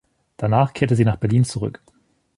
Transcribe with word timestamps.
Danach 0.35 0.73
kehrte 0.73 0.95
sie 0.95 1.05
nach 1.05 1.17
Berlin 1.17 1.43
zurück. 1.43 1.79